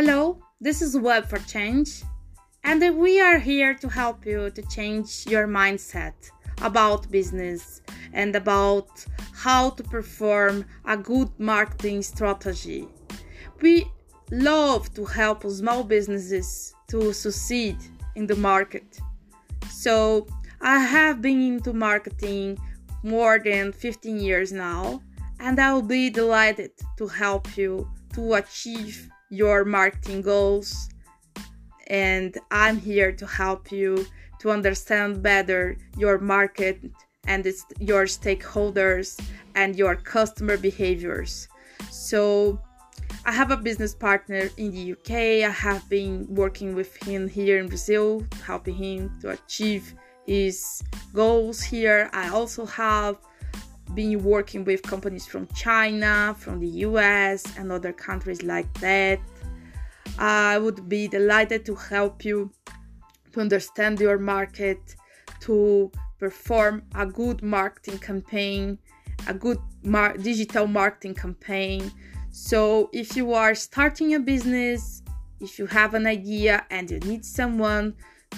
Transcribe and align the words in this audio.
Hello, 0.00 0.38
this 0.60 0.80
is 0.80 0.96
Web 0.96 1.26
for 1.28 1.40
Change, 1.40 2.04
and 2.62 2.96
we 2.98 3.20
are 3.20 3.40
here 3.40 3.74
to 3.74 3.88
help 3.88 4.24
you 4.24 4.48
to 4.48 4.62
change 4.68 5.26
your 5.26 5.48
mindset 5.48 6.14
about 6.62 7.10
business 7.10 7.82
and 8.12 8.36
about 8.36 9.04
how 9.32 9.70
to 9.70 9.82
perform 9.82 10.64
a 10.84 10.96
good 10.96 11.30
marketing 11.40 12.02
strategy. 12.02 12.86
We 13.60 13.86
love 14.30 14.94
to 14.94 15.04
help 15.04 15.42
small 15.42 15.82
businesses 15.82 16.72
to 16.90 17.12
succeed 17.12 17.78
in 18.14 18.28
the 18.28 18.36
market. 18.36 19.00
So, 19.68 20.28
I 20.60 20.78
have 20.78 21.20
been 21.20 21.40
into 21.42 21.72
marketing 21.72 22.56
more 23.02 23.40
than 23.40 23.72
15 23.72 24.20
years 24.20 24.52
now, 24.52 25.02
and 25.40 25.58
I'll 25.58 25.82
be 25.82 26.08
delighted 26.08 26.70
to 26.98 27.08
help 27.08 27.56
you 27.56 27.90
to 28.14 28.34
achieve 28.34 29.10
your 29.30 29.64
marketing 29.64 30.22
goals. 30.22 30.88
And 31.88 32.36
I'm 32.50 32.78
here 32.78 33.12
to 33.12 33.26
help 33.26 33.72
you 33.72 34.06
to 34.40 34.50
understand 34.50 35.22
better 35.22 35.76
your 35.96 36.18
market 36.18 36.80
and 37.26 37.44
your 37.80 38.04
stakeholders 38.04 39.18
and 39.54 39.76
your 39.76 39.96
customer 39.96 40.56
behaviors. 40.56 41.48
So, 41.90 42.60
I 43.24 43.32
have 43.32 43.50
a 43.50 43.56
business 43.56 43.94
partner 43.94 44.48
in 44.56 44.70
the 44.70 44.92
UK. 44.92 45.46
I 45.46 45.50
have 45.50 45.88
been 45.88 46.26
working 46.34 46.74
with 46.74 46.96
him 47.02 47.28
here 47.28 47.58
in 47.58 47.66
Brazil, 47.66 48.24
helping 48.44 48.74
him 48.74 49.18
to 49.20 49.30
achieve 49.30 49.94
his 50.26 50.82
goals 51.12 51.60
here. 51.60 52.10
I 52.12 52.28
also 52.28 52.64
have 52.66 53.16
been 53.98 54.22
working 54.22 54.62
with 54.64 54.80
companies 54.82 55.26
from 55.26 55.48
China, 55.56 56.32
from 56.38 56.60
the 56.60 56.72
US, 56.86 57.40
and 57.58 57.72
other 57.72 57.92
countries 57.92 58.42
like 58.44 58.72
that. 58.74 59.18
I 60.20 60.56
would 60.56 60.88
be 60.88 61.08
delighted 61.08 61.66
to 61.66 61.74
help 61.74 62.24
you 62.24 62.52
to 63.32 63.40
understand 63.40 63.98
your 63.98 64.18
market, 64.34 64.94
to 65.46 65.90
perform 66.20 66.74
a 66.94 67.06
good 67.06 67.42
marketing 67.42 67.98
campaign, 67.98 68.78
a 69.26 69.34
good 69.34 69.58
mar- 69.82 70.16
digital 70.16 70.68
marketing 70.68 71.16
campaign. 71.24 71.80
So, 72.30 72.90
if 72.92 73.16
you 73.16 73.26
are 73.32 73.54
starting 73.56 74.14
a 74.14 74.20
business, 74.20 75.02
if 75.40 75.58
you 75.58 75.66
have 75.66 75.94
an 75.94 76.06
idea 76.06 76.54
and 76.70 76.88
you 76.88 77.00
need 77.00 77.24
someone 77.24 77.94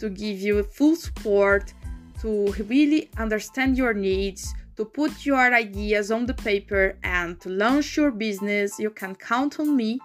to 0.00 0.08
give 0.08 0.38
you 0.46 0.62
full 0.62 0.96
support, 0.96 1.74
to 2.22 2.52
really 2.64 3.10
understand 3.18 3.76
your 3.76 3.94
needs, 3.94 4.54
to 4.76 4.84
put 4.84 5.26
your 5.26 5.54
ideas 5.54 6.10
on 6.10 6.26
the 6.26 6.34
paper, 6.34 6.96
and 7.02 7.40
to 7.40 7.48
launch 7.50 7.96
your 7.96 8.10
business, 8.10 8.78
you 8.78 8.90
can 8.90 9.14
count 9.14 9.60
on 9.60 9.76
me. 9.76 10.00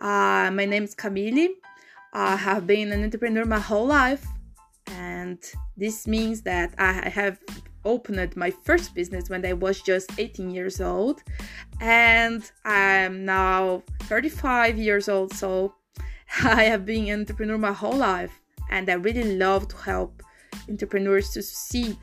Uh, 0.00 0.50
my 0.52 0.64
name 0.64 0.84
is 0.84 0.94
Camille. 0.94 1.50
I 2.12 2.36
have 2.36 2.66
been 2.66 2.90
an 2.92 3.04
entrepreneur 3.04 3.44
my 3.44 3.60
whole 3.60 3.86
life 3.86 4.26
and 4.92 5.38
this 5.76 6.06
means 6.06 6.42
that 6.42 6.74
I 6.78 7.08
have 7.08 7.38
opened 7.84 8.36
my 8.36 8.50
first 8.50 8.94
business 8.94 9.30
when 9.30 9.44
I 9.44 9.52
was 9.52 9.80
just 9.80 10.18
18 10.18 10.50
years 10.50 10.80
old, 10.80 11.22
and 11.80 12.50
I'm 12.64 13.24
now 13.24 13.82
35 14.02 14.78
years 14.78 15.08
old. 15.08 15.32
So 15.34 15.74
I 16.42 16.64
have 16.64 16.84
been 16.84 17.08
an 17.08 17.20
entrepreneur 17.20 17.58
my 17.58 17.72
whole 17.72 17.96
life, 17.96 18.40
and 18.70 18.88
I 18.90 18.94
really 18.94 19.36
love 19.36 19.68
to 19.68 19.76
help 19.76 20.22
entrepreneurs 20.68 21.30
to 21.30 21.42
succeed 21.42 21.96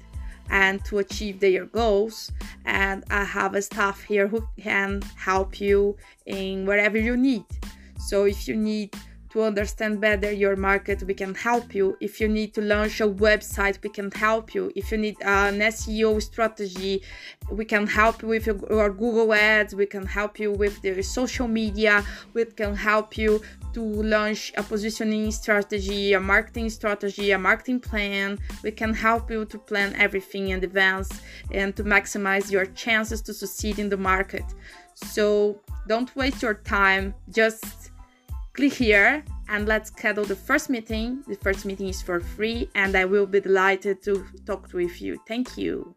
and 0.49 0.83
to 0.85 0.99
achieve 0.99 1.39
their 1.39 1.65
goals. 1.65 2.31
And 2.65 3.03
I 3.09 3.23
have 3.23 3.55
a 3.55 3.61
staff 3.61 4.03
here 4.03 4.27
who 4.27 4.47
can 4.61 5.01
help 5.15 5.59
you 5.59 5.97
in 6.25 6.65
whatever 6.65 6.97
you 6.97 7.17
need. 7.17 7.45
So 7.99 8.25
if 8.25 8.47
you 8.47 8.55
need 8.55 8.95
to 9.35 9.43
understand 9.43 9.99
better 9.99 10.31
your 10.31 10.55
market, 10.55 11.03
we 11.03 11.13
can 11.13 11.35
help 11.35 11.75
you. 11.75 11.97
If 11.99 12.21
you 12.21 12.29
need 12.29 12.53
to 12.53 12.61
launch 12.61 13.01
a 13.01 13.07
website, 13.07 13.77
we 13.83 13.89
can 13.89 14.09
help 14.09 14.55
you. 14.55 14.71
If 14.77 14.93
you 14.93 14.97
need 14.97 15.17
an 15.21 15.59
SEO 15.59 16.21
strategy, 16.21 17.03
we 17.51 17.65
can 17.65 17.85
help 17.85 18.21
you 18.21 18.29
with 18.29 18.47
your 18.47 18.89
Google 18.91 19.33
Ads, 19.33 19.75
we 19.75 19.87
can 19.87 20.05
help 20.05 20.39
you 20.39 20.53
with 20.53 20.81
the 20.81 21.01
social 21.01 21.49
media, 21.49 22.05
we 22.33 22.45
can 22.45 22.75
help 22.75 23.17
you 23.17 23.41
to 23.73 23.81
launch 23.81 24.53
a 24.55 24.63
positioning 24.63 25.29
strategy, 25.31 26.13
a 26.13 26.19
marketing 26.19 26.69
strategy, 26.69 27.31
a 27.31 27.37
marketing 27.37 27.81
plan. 27.81 28.39
We 28.63 28.71
can 28.71 28.93
help 28.93 29.29
you 29.29 29.43
to 29.43 29.57
plan 29.59 29.95
everything 29.95 30.47
in 30.53 30.63
advance 30.63 31.09
and 31.51 31.75
to 31.75 31.83
maximize 31.83 32.49
your 32.49 32.67
chances 32.67 33.21
to 33.23 33.33
succeed 33.33 33.79
in 33.79 33.89
the 33.89 33.97
market. 33.97 34.45
So 34.93 35.59
don't 35.89 36.15
waste 36.15 36.41
your 36.41 36.53
time. 36.53 37.13
Just 37.29 37.91
click 38.55 38.73
here 38.73 39.23
and 39.49 39.67
let's 39.67 39.89
schedule 39.89 40.23
the 40.23 40.35
first 40.35 40.69
meeting. 40.69 41.23
The 41.27 41.35
first 41.35 41.65
meeting 41.65 41.89
is 41.89 42.01
for 42.01 42.19
free 42.19 42.69
and 42.73 42.95
I 42.95 43.05
will 43.05 43.25
be 43.25 43.41
delighted 43.41 44.01
to 44.03 44.25
talk 44.45 44.71
with 44.73 45.01
you. 45.01 45.19
Thank 45.27 45.57
you. 45.57 45.95